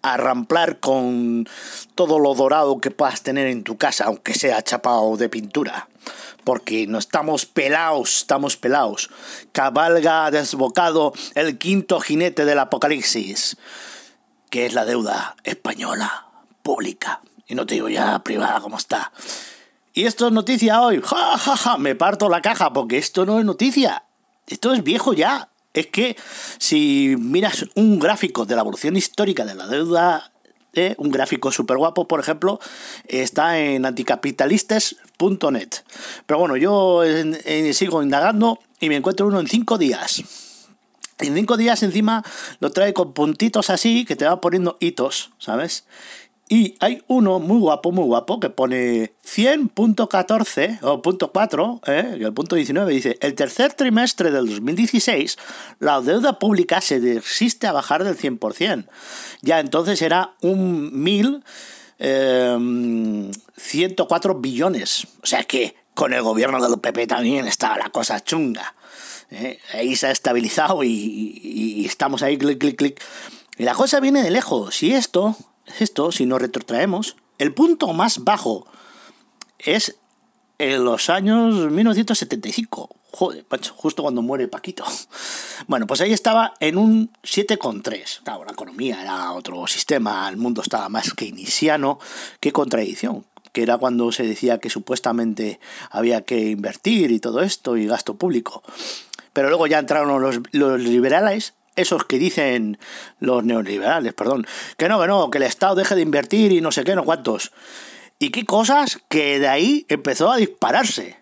a 0.02 0.18
ramplar 0.18 0.80
con 0.80 1.48
todo 1.96 2.20
lo 2.20 2.34
dorado 2.36 2.80
que 2.80 2.92
puedas 2.92 3.22
tener 3.22 3.48
en 3.48 3.64
tu 3.64 3.78
casa, 3.78 4.06
aunque 4.06 4.34
sea 4.34 4.62
chapado 4.62 5.18
de 5.18 5.30
pintura. 5.30 5.90
porque 6.44 6.88
no 6.88 6.98
estamos 6.98 7.46
pelados, 7.46 8.18
estamos 8.18 8.58
pelados. 8.58 9.10
Cabalga 9.52 10.32
desbocado 10.32 11.14
el 11.36 11.58
quinto 11.58 12.00
jinete 12.00 12.44
del 12.46 12.60
apocalipsis, 12.60 13.58
que 14.50 14.66
es 14.66 14.74
la 14.74 14.86
deuda 14.86 15.36
española, 15.44 16.26
pública. 16.64 17.22
Y 17.50 17.56
no 17.56 17.66
te 17.66 17.74
digo 17.74 17.90
ya 17.90 18.20
privada 18.20 18.62
como 18.62 18.78
está. 18.78 19.12
Y 19.94 20.06
esto 20.06 20.28
es 20.28 20.34
noticia 20.34 20.82
hoy. 20.82 21.02
Ja, 21.04 21.38
ja, 21.38 21.58
ja, 21.58 21.78
me 21.78 21.96
parto 21.96 22.30
la 22.30 22.42
caja 22.42 22.72
porque 22.72 22.98
esto 22.98 23.26
no 23.26 23.40
es 23.40 23.44
noticia. 23.44 24.04
Esto 24.48 24.72
es 24.72 24.84
viejo 24.84 25.12
ya. 25.12 25.50
Es 25.74 25.88
que 25.88 26.16
si 26.58 27.16
miras 27.20 27.66
un 27.76 28.00
gráfico 28.00 28.46
de 28.46 28.56
la 28.56 28.62
evolución 28.62 28.96
histórica 28.96 29.44
de 29.46 29.56
la 29.56 29.68
deuda 29.68 30.32
¿eh? 30.74 30.96
un 30.98 31.12
gráfico 31.12 31.52
súper 31.52 31.78
guapo, 31.78 32.08
por 32.08 32.20
ejemplo, 32.20 32.60
está 33.08 33.60
en 33.60 33.86
anticapitalistas.net. 33.86 35.70
Pero 36.26 36.40
bueno, 36.40 36.56
yo 36.56 37.02
sigo 37.74 38.04
indagando 38.04 38.60
y 38.80 38.90
me 38.90 38.96
encuentro 38.96 39.28
uno 39.28 39.40
en 39.40 39.48
cinco 39.48 39.78
días. 39.78 40.24
En 41.20 41.36
cinco 41.36 41.58
días 41.58 41.84
encima 41.84 42.24
lo 42.60 42.72
trae 42.72 42.94
con 42.94 43.14
puntitos 43.14 43.70
así 43.70 44.06
que 44.06 44.16
te 44.16 44.26
va 44.26 44.40
poniendo 44.40 44.78
hitos, 44.80 45.32
¿sabes? 45.38 45.86
Y 46.52 46.76
hay 46.80 47.04
uno 47.06 47.38
muy 47.38 47.60
guapo, 47.60 47.92
muy 47.92 48.06
guapo, 48.06 48.40
que 48.40 48.50
pone 48.50 49.14
100.14 49.24 50.80
o 50.82 51.00
punto 51.00 51.32
4, 51.32 51.82
¿eh? 51.86 52.18
el 52.20 52.34
punto 52.34 52.56
19 52.56 52.92
dice, 52.92 53.20
el 53.22 53.36
tercer 53.36 53.74
trimestre 53.74 54.32
del 54.32 54.48
2016 54.48 55.38
la 55.78 56.02
deuda 56.02 56.40
pública 56.40 56.82
se 56.82 56.98
resiste 57.00 57.68
a 57.68 57.72
bajar 57.72 58.04
del 58.04 58.18
100%. 58.18 58.88
Ya 59.44 59.60
entonces 59.60 60.02
era 60.02 60.34
un 60.42 61.06
1.104 61.06 61.44
eh, 62.00 62.58
billones. 64.40 65.06
O 65.22 65.28
sea 65.28 65.44
que 65.44 65.76
con 65.94 66.14
el 66.14 66.24
gobierno 66.24 66.68
del 66.68 66.80
PP 66.80 67.06
también 67.06 67.46
estaba 67.46 67.78
la 67.78 67.92
cosa 67.92 68.24
chunga. 68.24 68.74
¿eh? 69.30 69.60
Ahí 69.74 69.96
se 69.96 70.08
ha 70.08 70.12
estabilizado 70.12 70.84
y, 70.84 71.40
y 71.44 71.86
estamos 71.86 72.24
ahí, 72.24 72.40
clic, 72.40 72.58
clic, 72.58 72.76
clic. 72.76 73.00
Y 73.60 73.66
la 73.66 73.76
cosa 73.76 74.00
viene 74.00 74.24
de 74.24 74.32
lejos. 74.32 74.82
Y 74.82 74.94
esto 74.94 75.36
esto, 75.80 76.12
si 76.12 76.26
nos 76.26 76.42
retrotraemos, 76.42 77.16
el 77.38 77.54
punto 77.54 77.94
más 77.94 78.24
bajo 78.24 78.68
es 79.60 79.98
en 80.60 80.84
los 80.84 81.10
años 81.10 81.72
1975. 81.72 82.90
Joder, 83.12 83.46
justo 83.76 84.04
cuando 84.04 84.22
muere 84.22 84.48
Paquito. 84.48 84.86
Bueno, 85.68 85.88
pues 85.88 86.00
ahí 86.00 86.14
estaba 86.14 86.54
en 86.62 86.78
un 86.78 87.12
7,3. 87.22 88.24
Claro, 88.24 88.46
la 88.46 88.54
economía 88.54 89.02
era 89.02 89.34
otro 89.34 89.68
sistema, 89.68 90.28
el 90.30 90.38
mundo 90.38 90.62
estaba 90.62 90.88
más 90.88 91.14
keynesiano. 91.14 92.00
Qué 92.40 92.54
contradicción. 92.54 93.26
Que 93.52 93.64
era 93.64 93.78
cuando 93.78 94.12
se 94.14 94.24
decía 94.24 94.60
que 94.60 94.70
supuestamente 94.70 95.60
había 95.92 96.22
que 96.22 96.50
invertir 96.52 97.12
y 97.12 97.20
todo 97.20 97.42
esto 97.42 97.76
y 97.76 97.88
gasto 97.88 98.16
público. 98.16 98.64
Pero 99.34 99.50
luego 99.50 99.68
ya 99.68 99.80
entraron 99.80 100.22
los, 100.22 100.40
los 100.54 100.80
liberales 100.80 101.56
esos 101.80 102.06
que 102.06 102.20
dicen 102.20 102.78
los 103.20 103.44
neoliberales, 103.44 104.14
perdón, 104.14 104.46
que 104.78 104.88
no, 104.88 105.00
que 105.02 105.08
no, 105.08 105.30
que 105.30 105.38
el 105.38 105.44
Estado 105.46 105.76
deje 105.76 105.96
de 105.96 106.02
invertir 106.02 106.52
y 106.52 106.62
no 106.62 106.72
sé 106.72 106.84
qué, 106.84 106.96
no 106.96 107.06
cuántos. 107.06 107.52
Y 108.20 108.32
qué 108.32 108.46
cosas 108.46 109.00
que 109.08 109.40
de 109.40 109.48
ahí 109.48 109.86
empezó 109.88 110.32
a 110.32 110.38
dispararse. 110.38 111.18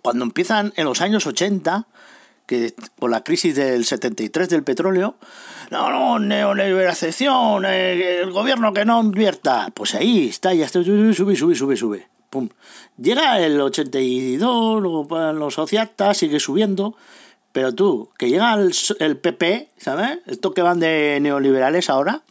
Cuando 0.00 0.24
empiezan 0.24 0.72
en 0.76 0.86
los 0.86 1.00
años 1.00 1.26
80, 1.26 1.86
que 2.46 2.74
por 2.98 3.10
la 3.10 3.22
crisis 3.22 3.54
del 3.54 3.84
73 3.84 4.48
del 4.48 4.64
petróleo, 4.64 5.16
no, 5.70 5.90
no, 5.90 6.18
neoliberalización, 6.18 7.64
eh, 7.66 8.20
el 8.20 8.32
gobierno 8.32 8.72
que 8.72 8.84
no 8.84 9.00
invierta. 9.00 9.68
Pues 9.74 9.94
ahí 9.94 10.28
está, 10.28 10.52
ya 10.54 10.66
está, 10.66 10.82
sube, 10.82 11.14
sube, 11.14 11.54
sube, 11.54 11.76
sube. 11.76 12.08
Pum. 12.30 12.48
Llega 12.96 13.38
el 13.40 13.60
82, 13.60 14.82
luego 14.82 15.32
los 15.32 15.54
sociatas, 15.54 16.16
sigue 16.16 16.40
subiendo. 16.40 16.96
Pero 17.52 17.74
tú, 17.74 18.08
que 18.18 18.30
llega 18.30 18.54
el, 18.54 18.72
PP, 19.18 19.68
¿sabes? 19.76 20.20
Estos 20.26 20.54
que 20.54 20.62
van 20.62 20.80
de 20.80 21.18
neoliberales 21.20 21.90
ahora, 21.90 22.22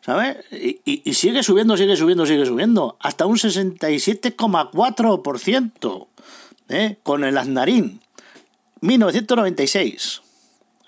¿sabes? 0.00 0.38
Y, 0.50 1.12
sigue 1.12 1.42
subiendo, 1.42 1.76
sigue 1.76 1.96
subiendo, 1.96 2.24
sigue 2.24 2.46
subiendo. 2.46 2.96
Hasta 3.00 3.26
un 3.26 3.36
67,4%, 3.36 6.06
¿eh? 6.70 6.96
Con 7.02 7.24
el 7.24 7.36
Aznarín. 7.36 8.00
1996. 8.80 10.22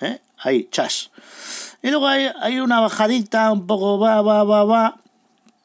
¿eh? 0.00 0.20
Ahí, 0.38 0.68
chas. 0.70 1.10
Y 1.82 1.90
luego 1.90 2.06
hay, 2.06 2.30
hay 2.40 2.60
una 2.60 2.80
bajadita, 2.80 3.52
un 3.52 3.66
poco 3.66 3.98
va, 3.98 4.22
va, 4.22 4.42
va, 4.44 4.64
va. 4.64 4.96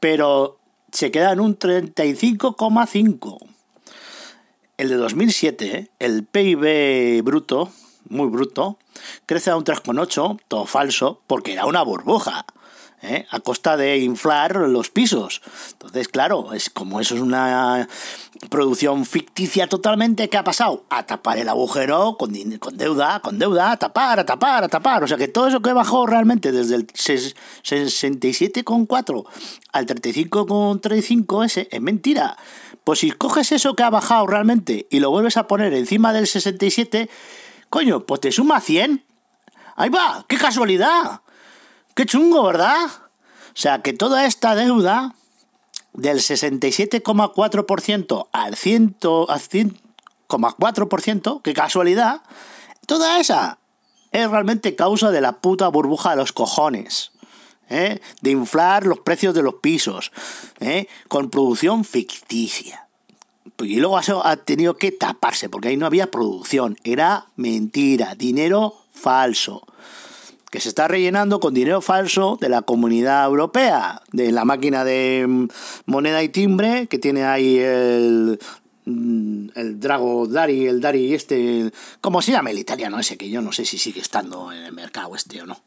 Pero 0.02 0.60
se 0.92 1.12
queda 1.12 1.32
en 1.32 1.40
un 1.40 1.58
35,5. 1.58 3.38
El 4.78 4.90
de 4.90 4.96
2007, 4.96 5.78
¿eh? 5.78 5.88
el 6.00 6.26
PIB 6.26 7.24
bruto, 7.24 7.72
muy 8.12 8.28
bruto, 8.28 8.78
crece 9.26 9.50
a 9.50 9.58
un 9.58 9.64
3,8, 9.64 10.40
todo 10.48 10.66
falso, 10.66 11.22
porque 11.28 11.54
era 11.54 11.66
una 11.66 11.82
burbuja. 11.82 12.46
¿eh? 13.02 13.26
a 13.30 13.40
costa 13.40 13.78
de 13.78 13.98
inflar 13.98 14.56
los 14.56 14.90
pisos. 14.90 15.42
Entonces, 15.74 16.08
claro, 16.08 16.54
es 16.54 16.70
como 16.70 17.00
eso 17.00 17.16
es 17.16 17.22
una 17.22 17.88
producción 18.50 19.06
ficticia 19.06 19.68
totalmente, 19.68 20.30
¿qué 20.30 20.38
ha 20.38 20.44
pasado? 20.44 20.84
A 20.90 21.06
tapar 21.06 21.38
el 21.38 21.48
agujero 21.50 22.18
con, 22.18 22.34
con 22.60 22.78
deuda, 22.78 23.20
con 23.20 23.38
deuda, 23.40 23.72
a 23.72 23.78
tapar, 23.78 24.20
a 24.20 24.26
tapar, 24.26 24.64
a 24.64 24.68
tapar. 24.68 25.04
O 25.04 25.08
sea 25.08 25.18
que 25.18 25.28
todo 25.28 25.48
eso 25.48 25.62
que 25.62 25.74
bajó 25.74 26.08
realmente 26.08 26.52
desde 26.52 26.76
el 26.76 26.88
67,4 26.88 29.26
al 29.72 29.86
35,35 29.86 31.46
ese 31.46 31.68
es 31.72 31.82
mentira. 31.82 32.38
Pues 32.84 33.00
si 33.00 33.12
coges 33.12 33.52
eso 33.52 33.76
que 33.76 33.84
ha 33.84 33.92
bajado 33.92 34.26
realmente 34.26 34.88
y 34.90 35.00
lo 35.00 35.12
vuelves 35.12 35.38
a 35.38 35.48
poner 35.48 35.72
encima 35.74 36.14
del 36.14 36.26
67, 36.26 37.10
Coño, 37.72 38.06
pues 38.06 38.22
te 38.22 38.32
suma 38.34 38.60
100. 38.60 39.06
Ahí 39.78 39.88
va, 39.90 40.26
qué 40.28 40.38
casualidad. 40.38 41.22
Qué 41.96 42.06
chungo, 42.06 42.44
¿verdad? 42.44 42.86
O 42.86 43.56
sea, 43.56 43.82
que 43.82 43.94
toda 43.94 44.26
esta 44.26 44.56
deuda 44.56 45.16
del 45.94 46.18
67,4% 46.18 48.28
al 48.34 48.56
100,4%, 48.56 51.42
qué 51.42 51.54
casualidad, 51.54 52.24
toda 52.88 53.22
esa 53.22 53.60
es 54.12 54.30
realmente 54.30 54.76
causa 54.76 55.12
de 55.12 55.22
la 55.22 55.40
puta 55.40 55.70
burbuja 55.70 56.10
de 56.10 56.18
los 56.18 56.34
cojones. 56.34 57.14
¿eh? 57.70 58.02
De 58.20 58.32
inflar 58.32 58.86
los 58.86 59.00
precios 59.00 59.34
de 59.34 59.44
los 59.44 59.54
pisos, 59.56 60.12
¿eh? 60.60 60.90
con 61.08 61.30
producción 61.30 61.86
ficticia 61.86 62.90
y 63.64 63.76
luego 63.78 63.98
ha 63.98 64.36
tenido 64.38 64.78
que 64.78 64.92
taparse 64.92 65.50
porque 65.50 65.70
ahí 65.70 65.78
no 65.78 65.86
había 65.86 66.12
producción. 66.12 66.78
Era 66.84 67.28
mentira, 67.36 68.16
dinero 68.16 68.76
falso. 68.92 69.66
Que 70.50 70.60
se 70.60 70.70
está 70.70 70.88
rellenando 70.88 71.40
con 71.40 71.54
dinero 71.54 71.82
falso 71.82 72.38
de 72.42 72.50
la 72.50 72.62
comunidad 72.62 73.26
europea, 73.26 74.02
de 74.12 74.32
la 74.32 74.44
máquina 74.44 74.84
de 74.84 75.26
mm, 75.28 75.48
moneda 75.86 76.22
y 76.24 76.30
timbre 76.30 76.88
que 76.88 77.00
tiene 77.00 77.24
ahí 77.24 77.58
el, 77.58 78.38
mm, 78.86 79.50
el 79.56 79.80
Drago 79.80 80.28
Dari, 80.28 80.68
el 80.68 80.82
Dari 80.82 81.14
este, 81.14 81.72
¿cómo 82.02 82.22
se 82.22 82.34
llama 82.34 82.52
el 82.52 82.60
italiano 82.60 83.00
ese? 83.00 83.18
Que 83.18 83.30
yo 83.30 83.42
no 83.42 83.54
sé 83.54 83.64
si 83.64 83.78
sigue 83.78 84.02
estando 84.02 84.52
en 84.52 84.64
el 84.64 84.74
mercado 84.74 85.16
este 85.16 85.42
o 85.42 85.46
no. 85.46 85.62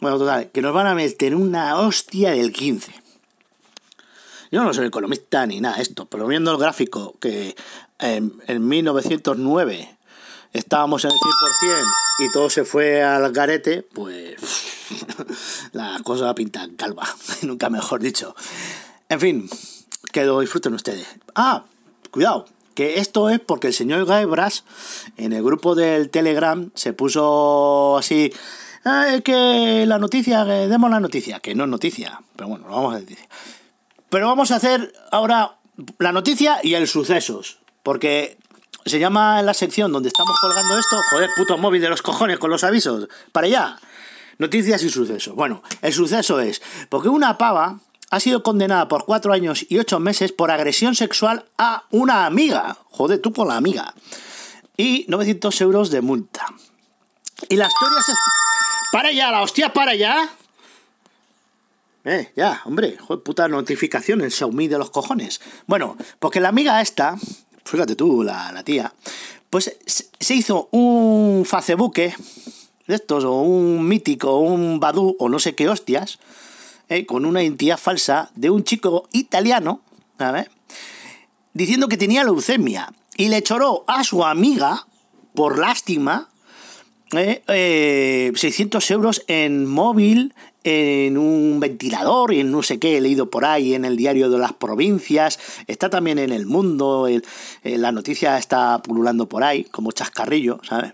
Bueno, 0.00 0.18
total, 0.18 0.50
que 0.52 0.62
nos 0.62 0.74
van 0.74 0.86
a 0.86 0.94
meter 0.94 1.34
una 1.34 1.80
hostia 1.80 2.30
del 2.30 2.52
15. 2.52 3.05
Yo 4.50 4.62
no 4.62 4.72
soy 4.72 4.86
economista 4.86 5.46
ni 5.46 5.60
nada 5.60 5.76
de 5.76 5.82
esto, 5.82 6.06
pero 6.06 6.26
viendo 6.26 6.52
el 6.52 6.58
gráfico 6.58 7.16
que 7.20 7.56
en, 7.98 8.68
1909 8.68 9.96
estábamos 10.52 11.04
en 11.04 11.10
el 11.10 11.16
100% 11.16 11.84
y 12.18 12.32
todo 12.32 12.50
se 12.50 12.64
fue 12.64 13.02
al 13.02 13.32
garete, 13.32 13.82
pues 13.82 14.36
la 15.72 16.00
cosa 16.04 16.34
pinta 16.34 16.68
calva, 16.76 17.06
nunca 17.42 17.70
mejor 17.70 18.00
dicho. 18.00 18.34
En 19.08 19.20
fin, 19.20 19.50
que 20.12 20.24
lo 20.24 20.40
disfruten 20.40 20.74
ustedes. 20.74 21.06
Ah, 21.34 21.64
cuidado, 22.10 22.46
que 22.74 23.00
esto 23.00 23.28
es 23.30 23.40
porque 23.40 23.68
el 23.68 23.74
señor 23.74 24.06
Gaibras 24.06 24.64
en 25.16 25.32
el 25.32 25.42
grupo 25.42 25.74
del 25.74 26.10
Telegram 26.10 26.70
se 26.74 26.92
puso 26.92 27.96
así. 27.98 28.32
Ah, 28.84 29.08
es 29.12 29.22
que 29.22 29.84
la 29.86 29.98
noticia, 29.98 30.44
que 30.44 30.68
demos 30.68 30.90
la 30.90 31.00
noticia, 31.00 31.40
que 31.40 31.54
no 31.54 31.64
es 31.64 31.70
noticia, 31.70 32.20
pero 32.36 32.48
bueno, 32.48 32.68
lo 32.68 32.74
vamos 32.74 32.94
a 32.94 33.00
decir. 33.00 33.18
Pero 34.10 34.26
vamos 34.26 34.50
a 34.50 34.56
hacer 34.56 34.92
ahora 35.10 35.56
la 35.98 36.12
noticia 36.12 36.58
y 36.62 36.74
el 36.74 36.88
sucesos. 36.88 37.58
Porque 37.82 38.38
se 38.84 38.98
llama 38.98 39.40
en 39.40 39.46
la 39.46 39.54
sección 39.54 39.92
donde 39.92 40.08
estamos 40.08 40.38
colgando 40.40 40.78
esto, 40.78 40.96
joder, 41.10 41.30
puto 41.36 41.58
móvil 41.58 41.82
de 41.82 41.88
los 41.88 42.02
cojones 42.02 42.38
con 42.38 42.50
los 42.50 42.64
avisos. 42.64 43.08
Para 43.32 43.46
allá. 43.46 43.78
Noticias 44.38 44.82
y 44.82 44.90
sucesos. 44.90 45.34
Bueno, 45.34 45.62
el 45.82 45.92
suceso 45.92 46.40
es 46.40 46.62
porque 46.88 47.08
una 47.08 47.38
pava 47.38 47.80
ha 48.10 48.20
sido 48.20 48.42
condenada 48.42 48.88
por 48.88 49.04
cuatro 49.04 49.32
años 49.32 49.66
y 49.68 49.78
ocho 49.78 49.98
meses 49.98 50.32
por 50.32 50.50
agresión 50.50 50.94
sexual 50.94 51.46
a 51.58 51.84
una 51.90 52.26
amiga. 52.26 52.76
Joder, 52.90 53.20
tú 53.20 53.32
con 53.32 53.48
la 53.48 53.56
amiga. 53.56 53.94
Y 54.76 55.06
900 55.08 55.60
euros 55.62 55.90
de 55.90 56.02
multa. 56.02 56.46
Y 57.48 57.56
la 57.56 57.66
historia 57.66 58.02
se... 58.04 58.12
¡Para 58.92 59.08
allá, 59.08 59.30
la 59.30 59.42
hostia, 59.42 59.72
para 59.72 59.92
allá! 59.92 60.30
Eh, 62.08 62.30
ya, 62.36 62.62
hombre, 62.64 62.96
joder, 62.98 63.24
puta 63.24 63.48
notificación, 63.48 64.20
el 64.20 64.30
Xiaomi 64.30 64.68
de 64.68 64.78
los 64.78 64.90
cojones. 64.90 65.40
Bueno, 65.66 65.96
porque 66.20 66.38
la 66.38 66.50
amiga 66.50 66.80
esta, 66.80 67.16
fíjate 67.64 67.96
tú, 67.96 68.22
la, 68.22 68.52
la 68.52 68.62
tía, 68.62 68.94
pues 69.50 69.76
se 69.84 70.34
hizo 70.34 70.68
un 70.70 71.44
Facebook 71.44 71.94
de 71.94 72.14
estos, 72.86 73.24
o 73.24 73.40
un 73.40 73.88
mítico, 73.88 74.30
o 74.30 74.38
un 74.38 74.78
badú, 74.78 75.16
o 75.18 75.28
no 75.28 75.40
sé 75.40 75.56
qué 75.56 75.68
hostias, 75.68 76.20
eh, 76.88 77.06
con 77.06 77.26
una 77.26 77.42
identidad 77.42 77.76
falsa 77.76 78.30
de 78.36 78.50
un 78.50 78.62
chico 78.62 79.08
italiano, 79.10 79.80
¿sabes? 80.16 80.46
Diciendo 81.54 81.88
que 81.88 81.96
tenía 81.96 82.22
leucemia. 82.22 82.92
Y 83.16 83.30
le 83.30 83.42
choró 83.42 83.84
a 83.88 84.04
su 84.04 84.24
amiga, 84.24 84.86
por 85.34 85.58
lástima, 85.58 86.28
eh, 87.12 88.32
600 88.34 88.90
eh, 88.90 88.94
euros 88.94 89.24
en 89.26 89.66
móvil, 89.66 90.34
en 90.66 91.18
un 91.18 91.60
ventilador 91.60 92.32
y 92.32 92.40
en 92.40 92.50
no 92.50 92.62
sé 92.62 92.78
qué, 92.78 92.96
he 92.96 93.00
leído 93.00 93.30
por 93.30 93.44
ahí 93.44 93.74
en 93.74 93.84
el 93.84 93.96
diario 93.96 94.28
de 94.30 94.38
las 94.38 94.52
provincias, 94.52 95.38
está 95.66 95.90
también 95.90 96.18
en 96.18 96.32
el 96.32 96.46
mundo, 96.46 97.08
eh, 97.08 97.22
la 97.64 97.92
noticia 97.92 98.38
está 98.38 98.80
pululando 98.82 99.28
por 99.28 99.44
ahí, 99.44 99.64
como 99.64 99.92
chascarrillo, 99.92 100.60
¿sabes? 100.62 100.92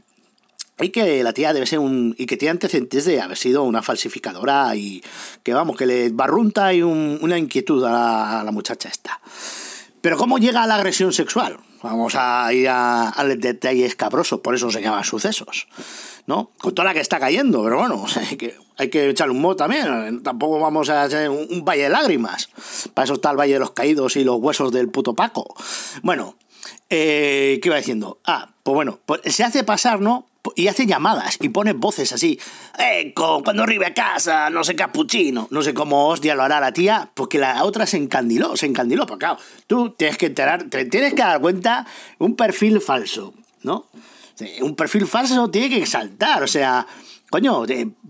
Y 0.80 0.88
que 0.88 1.22
la 1.22 1.32
tía 1.32 1.52
debe 1.52 1.66
ser 1.66 1.78
un. 1.78 2.14
y 2.18 2.26
que 2.26 2.36
tiene 2.36 2.52
antecedentes 2.52 3.04
de 3.04 3.20
haber 3.20 3.36
sido 3.36 3.62
una 3.62 3.82
falsificadora 3.82 4.74
y 4.74 5.02
que 5.42 5.52
vamos, 5.52 5.76
que 5.76 5.86
le 5.86 6.08
barrunta 6.08 6.72
y 6.72 6.82
una 6.82 7.38
inquietud 7.38 7.84
a 7.84 7.90
la, 7.92 8.40
a 8.40 8.44
la 8.44 8.50
muchacha 8.52 8.88
esta. 8.88 9.20
Pero 10.00 10.16
¿cómo 10.16 10.38
llega 10.38 10.62
a 10.64 10.66
la 10.66 10.76
agresión 10.76 11.12
sexual? 11.12 11.58
Vamos 11.82 12.14
a 12.16 12.52
ir 12.52 12.68
al 12.68 13.40
detalle 13.40 13.84
escabroso, 13.84 14.40
por 14.40 14.54
eso 14.54 14.70
se 14.70 14.80
llaman 14.80 15.04
sucesos, 15.04 15.66
¿no? 16.26 16.50
Con 16.58 16.74
toda 16.74 16.88
la 16.88 16.94
que 16.94 17.00
está 17.00 17.18
cayendo, 17.18 17.62
pero 17.64 17.78
bueno, 17.78 18.04
hay 18.30 18.36
que, 18.36 18.54
hay 18.76 18.88
que 18.88 19.10
echarle 19.10 19.34
un 19.34 19.40
modo 19.40 19.56
también, 19.56 20.22
tampoco 20.22 20.60
vamos 20.60 20.88
a 20.90 21.02
hacer 21.02 21.28
un, 21.28 21.64
valle 21.64 21.84
de 21.84 21.88
lágrimas, 21.90 22.48
para 22.94 23.04
eso 23.04 23.14
está 23.14 23.30
el 23.30 23.36
Valle 23.36 23.54
de 23.54 23.58
los 23.58 23.72
Caídos 23.72 24.16
y 24.16 24.24
los 24.24 24.36
huesos 24.36 24.72
del 24.72 24.88
puto 24.88 25.14
Paco. 25.14 25.54
Bueno, 26.02 26.36
eh, 26.88 27.58
¿qué 27.62 27.68
iba 27.68 27.76
diciendo? 27.76 28.18
Ah, 28.24 28.50
pues 28.62 28.74
bueno, 28.74 29.00
pues 29.04 29.20
se 29.26 29.44
hace 29.44 29.64
pasar, 29.64 30.00
¿no? 30.00 30.26
Y 30.56 30.68
hace 30.68 30.86
llamadas 30.86 31.38
y 31.40 31.48
pone 31.48 31.72
voces 31.72 32.12
así. 32.12 32.38
Eco, 32.78 33.42
cuando 33.44 33.62
arribe 33.62 33.86
a 33.86 33.94
casa, 33.94 34.50
no 34.50 34.64
sé 34.64 34.74
capuchino. 34.74 35.48
No 35.50 35.62
sé 35.62 35.72
cómo 35.72 36.08
hostia 36.08 36.34
lo 36.34 36.42
hará 36.42 36.60
la 36.60 36.72
tía, 36.72 37.10
porque 37.14 37.38
la 37.38 37.64
otra 37.64 37.86
se 37.86 37.96
encandiló, 37.96 38.56
se 38.56 38.66
encandiló. 38.66 39.06
Porque 39.06 39.26
claro, 39.26 39.38
tú 39.66 39.90
tienes 39.90 40.18
que 40.18 40.26
enterar, 40.26 40.64
te 40.64 40.84
tienes 40.86 41.14
que 41.14 41.22
dar 41.22 41.40
cuenta 41.40 41.86
un 42.18 42.34
perfil 42.34 42.80
falso, 42.80 43.34
¿no? 43.62 43.86
Un 44.60 44.74
perfil 44.74 45.06
falso 45.06 45.50
tiene 45.50 45.70
que 45.70 45.86
saltar, 45.86 46.42
o 46.42 46.48
sea, 46.48 46.86
coño, 47.30 47.64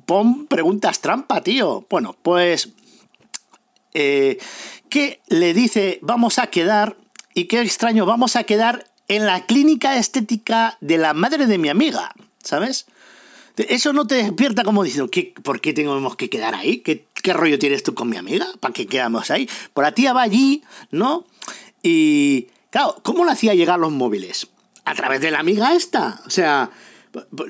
pon 0.06 0.46
preguntas 0.46 1.00
trampa, 1.00 1.42
tío. 1.42 1.86
Bueno, 1.90 2.16
pues. 2.22 2.70
Eh, 3.94 4.38
¿Qué 4.88 5.20
le 5.28 5.52
dice? 5.52 5.98
Vamos 6.02 6.38
a 6.38 6.46
quedar. 6.46 6.96
Y 7.34 7.44
qué 7.44 7.60
extraño, 7.60 8.04
vamos 8.04 8.36
a 8.36 8.44
quedar 8.44 8.84
en 9.09 9.26
la 9.26 9.47
clínica 9.47 9.97
estética 9.97 10.76
de 10.80 10.99
la 10.99 11.14
madre 11.14 11.47
de 11.47 11.59
mi 11.59 11.68
amiga, 11.68 12.14
¿sabes? 12.42 12.87
Eso 13.56 13.92
no 13.92 14.06
te 14.06 14.14
despierta 14.16 14.64
como 14.64 14.82
diciendo, 14.82 15.11
¿qué, 15.11 15.35
¿por 15.42 15.61
qué 15.61 15.73
tenemos 15.73 16.16
que 16.16 16.30
quedar 16.30 16.54
ahí? 16.54 16.78
¿Qué, 16.78 17.06
¿Qué, 17.23 17.32
rollo 17.32 17.59
tienes 17.59 17.82
tú 17.82 17.94
con 17.94 18.09
mi 18.09 18.16
amiga? 18.16 18.47
¿Para 18.61 18.73
qué 18.73 18.87
quedamos 18.87 19.30
ahí? 19.30 19.49
Por 19.75 19.85
la 19.85 19.92
tía 19.92 20.12
va 20.12 20.23
allí, 20.23 20.62
¿no? 20.90 21.26
Y, 21.82 22.49
claro, 22.71 22.97
¿cómo 23.02 23.25
le 23.25 23.32
hacía 23.32 23.54
llegar 23.54 23.78
los 23.78 23.92
móviles? 23.92 24.49
A 24.85 24.94
través 24.94 25.21
de 25.21 25.30
la 25.30 25.40
amiga 25.40 25.75
esta. 25.75 26.23
O 26.26 26.30
sea, 26.30 26.71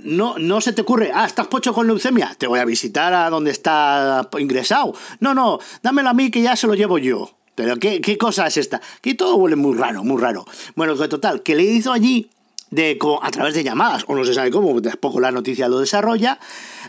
no, 0.02 0.38
no 0.38 0.60
se 0.60 0.72
te 0.72 0.82
ocurre, 0.82 1.12
ah, 1.14 1.24
estás 1.24 1.46
pocho 1.46 1.72
con 1.72 1.86
leucemia, 1.86 2.34
te 2.36 2.46
voy 2.46 2.58
a 2.58 2.64
visitar 2.64 3.14
a 3.14 3.30
donde 3.30 3.52
está 3.52 4.28
ingresado. 4.38 4.94
No, 5.20 5.34
no, 5.34 5.60
dámelo 5.82 6.08
a 6.08 6.14
mí 6.14 6.30
que 6.30 6.42
ya 6.42 6.56
se 6.56 6.66
lo 6.66 6.74
llevo 6.74 6.98
yo. 6.98 7.30
Pero 7.54 7.76
¿qué, 7.76 8.00
qué 8.00 8.16
cosa 8.16 8.46
es 8.46 8.56
esta? 8.56 8.80
Que 9.00 9.14
todo 9.14 9.36
huele 9.36 9.56
muy 9.56 9.76
raro, 9.76 10.04
muy 10.04 10.20
raro. 10.20 10.44
Bueno, 10.74 10.96
que 10.96 11.08
total, 11.08 11.42
que 11.42 11.54
le 11.54 11.64
hizo 11.64 11.92
allí 11.92 12.30
de, 12.72 12.98
a 13.20 13.30
través 13.30 13.54
de 13.54 13.62
llamadas, 13.62 14.04
o 14.08 14.16
no 14.16 14.24
se 14.24 14.34
sabe 14.34 14.50
cómo, 14.50 14.80
después 14.80 15.14
la 15.16 15.30
noticia 15.30 15.68
lo 15.68 15.78
desarrolla, 15.78 16.38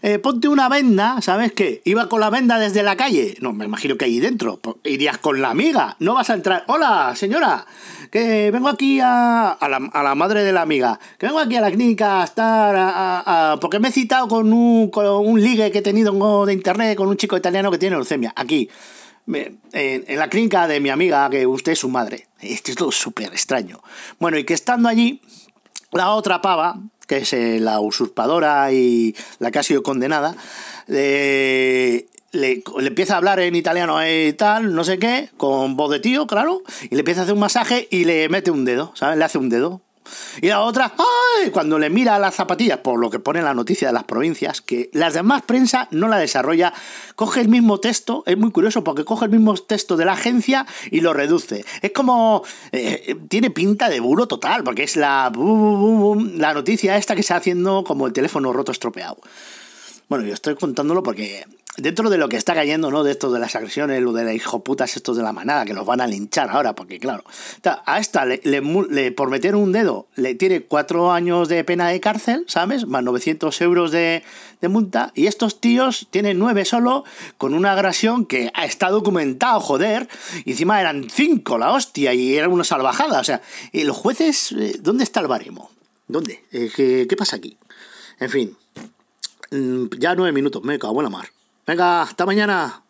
eh, 0.02 0.18
ponte 0.18 0.48
una 0.48 0.70
venda, 0.70 1.22
¿sabes 1.22 1.52
qué? 1.52 1.82
Iba 1.84 2.08
con 2.08 2.22
la 2.22 2.30
venda 2.30 2.58
desde 2.58 2.84
la 2.84 2.96
calle, 2.96 3.36
no, 3.42 3.52
me 3.52 3.66
imagino 3.66 3.98
que 3.98 4.06
ahí 4.06 4.20
dentro, 4.20 4.60
irías 4.86 5.18
con 5.18 5.42
la 5.42 5.50
amiga, 5.50 5.98
no 6.00 6.16
vas 6.16 6.30
a 6.30 6.36
entrar, 6.36 6.64
hola 6.68 7.14
señora, 7.16 7.66
que 8.10 8.50
vengo 8.52 8.70
aquí 8.70 9.02
a, 9.02 9.52
a, 9.52 9.70
la, 9.70 10.16
madre 10.16 10.44
de 10.44 10.54
la 10.54 10.62
amiga, 10.62 11.00
que 11.18 11.26
vengo 11.26 11.40
aquí 11.40 11.58
a 11.58 11.62
la 11.62 11.70
clínica 11.70 12.22
a 12.22 12.24
estar, 12.24 12.76
a, 12.78 13.58
porque 13.60 13.80
me 13.80 13.90
he 13.90 13.92
citado 13.92 14.30
con 14.30 14.54
un, 14.54 14.90
con 14.90 15.06
un 15.06 15.42
ligue 15.42 15.70
que 15.70 15.80
he 15.80 15.82
tenido 15.82 16.46
de 16.46 16.54
internet 16.54 16.98
con 16.98 17.10
un 17.10 17.18
chico 17.18 17.36
italiano 17.36 17.70
que 17.70 17.78
tiene 17.78 17.98
leucemia, 17.98 18.32
aquí 18.38 18.70
en, 19.28 20.18
la 20.18 20.30
clínica 20.30 20.68
de 20.68 20.80
mi 20.80 20.90
amiga, 20.90 21.30
que 21.30 21.46
usted 21.46 21.74
es 21.74 21.80
su 21.80 21.90
madre. 21.90 22.28
Esto 22.42 22.72
es 22.72 22.78
todo 22.78 22.92
súper 22.92 23.28
extraño. 23.28 23.82
Bueno, 24.20 24.38
y 24.38 24.44
que 24.44 24.54
estando 24.54 24.90
allí, 24.90 25.22
la 25.92 26.12
otra 26.12 26.42
pava, 26.42 26.80
que 27.08 27.18
es 27.18 27.34
eh, 27.34 27.60
la 27.60 27.80
usurpadora 27.80 28.72
y 28.72 29.16
la 29.40 29.52
que 29.52 29.60
ha 29.60 29.64
sido 29.64 29.84
condenada, 29.84 30.36
le, 30.88 32.08
le, 32.32 32.64
empieza 32.80 33.14
a 33.14 33.18
hablar 33.18 33.40
en 33.40 33.56
italiano 33.56 33.98
y 34.06 34.34
tal, 34.34 34.74
no 34.74 34.84
sé 34.84 35.00
qué, 35.00 35.30
con 35.38 35.78
voz 35.78 35.92
de 35.92 36.00
tío, 36.00 36.28
claro, 36.28 36.62
y 36.84 36.96
le 36.96 37.00
empieza 37.00 37.22
a 37.22 37.24
hacer 37.24 37.34
un 37.34 37.40
masaje 37.40 37.88
y 37.92 38.06
le 38.06 38.28
mete 38.30 38.52
un 38.52 38.66
dedo, 38.66 38.92
¿sabes? 38.96 39.18
Le 39.18 39.24
hace 39.24 39.38
un 39.38 39.50
dedo. 39.50 39.82
Y 40.42 40.48
la 40.48 40.62
otra, 40.62 40.94
¡ay! 40.98 41.52
Cuando 41.52 41.80
le 41.80 41.90
mira 41.90 42.20
las 42.20 42.36
zapatillas, 42.36 42.80
por 42.80 43.00
lo 43.00 43.10
que 43.10 43.20
pone 43.20 43.42
la 43.42 43.54
noticia 43.54 43.88
de 43.88 43.94
las 43.94 44.04
provincias, 44.04 44.62
que 44.62 44.90
las 44.94 45.14
demás 45.14 45.44
prensa 45.44 45.88
no 45.92 46.08
la 46.08 46.18
desarrolla, 46.18 46.74
coge 47.16 47.42
el 47.42 47.50
mismo 47.50 47.80
texto, 47.80 48.24
es 48.26 48.38
muy 48.38 48.52
curioso 48.52 48.84
porque 48.84 49.06
coge 49.06 49.26
el 49.26 49.32
mismo 49.32 49.56
texto 49.56 49.98
de 49.98 50.06
la 50.06 50.14
agencia 50.14 50.66
y 50.92 51.02
lo 51.02 51.14
reduce. 51.14 51.66
Es 51.82 51.92
como, 51.92 52.44
eh, 52.72 53.16
tiene 53.28 53.50
pinta 53.50 53.90
de 53.90 54.00
bulo 54.00 54.28
total, 54.28 54.64
porque 54.64 54.84
es 54.84 54.96
la, 54.96 55.32
la 55.34 56.54
noticia 56.54 56.98
esta 56.98 57.16
que 57.16 57.24
se 57.24 57.28
está 57.28 57.38
haciendo 57.38 57.84
como 57.84 58.08
el 58.08 58.14
teléfono 58.14 58.54
roto 58.54 58.72
estropeado. 58.72 59.18
Bueno, 60.10 60.26
yo 60.26 60.34
estoy 60.34 60.56
contándolo 60.56 61.02
porque 61.02 61.46
dentro 61.78 62.10
de 62.10 62.18
lo 62.18 62.30
que 62.30 62.38
está 62.38 62.54
cayendo, 62.54 62.92
¿no? 62.92 63.04
De 63.04 63.12
esto 63.12 63.32
de 63.32 63.40
las 63.40 63.56
agresiones, 63.56 64.02
lo 64.02 64.14
de 64.14 64.26
las 64.26 64.44
putas 64.64 64.96
estos 64.96 65.18
de 65.18 65.24
la 65.24 65.34
manada, 65.34 65.66
que 65.66 65.74
los 65.74 65.86
van 65.86 66.02
a 66.02 66.08
linchar 66.08 66.50
ahora, 66.50 66.76
porque 66.76 67.00
claro, 67.00 67.24
a 67.86 68.00
esta 68.00 68.26
por 69.16 69.30
meter 69.30 69.56
un 69.56 69.72
dedo 69.72 70.08
le 70.16 70.36
tiene 70.36 70.62
cuatro 70.62 71.12
años 71.12 71.50
de 71.50 71.64
pena 71.64 71.90
de 71.90 72.00
cárcel, 72.00 72.46
¿sabes? 72.48 72.86
Más 72.86 73.04
900 73.04 73.60
euros 73.62 73.92
de, 73.92 74.24
multa, 74.62 75.12
y 75.14 75.28
estos 75.28 75.60
tíos 75.60 76.08
tienen 76.10 76.40
nueve 76.40 76.64
solo, 76.64 77.04
con 77.38 77.54
una 77.54 77.74
agresión 77.74 78.26
que 78.26 78.52
está 78.64 78.90
documentado, 78.90 79.60
joder, 79.60 80.08
y 80.46 80.52
encima 80.52 80.80
eran 80.80 81.10
cinco, 81.10 81.58
la 81.58 81.72
hostia, 81.72 82.14
y 82.14 82.38
era 82.38 82.48
una 82.48 82.64
salvajada, 82.64 83.20
o 83.20 83.24
sea, 83.24 83.42
¿y 83.74 83.84
los 83.84 83.98
jueces, 83.98 84.54
eh, 84.54 84.78
¿dónde 84.80 85.04
está 85.04 85.20
el 85.20 85.28
baremo? 85.28 85.70
¿Dónde? 86.08 86.46
Eh, 86.52 86.72
¿qué, 86.74 87.08
¿Qué 87.10 87.18
pasa 87.18 87.36
aquí? 87.36 87.58
En 88.20 88.30
fin, 88.30 88.58
mm, 89.52 89.98
ya 90.00 90.16
nueve 90.16 90.32
minutos, 90.32 90.64
me 90.64 90.80
cago 90.80 91.02
en 91.02 91.04
la 91.04 91.10
mar. 91.10 91.33
Venga, 91.66 92.02
hasta 92.02 92.26
mañana. 92.26 92.84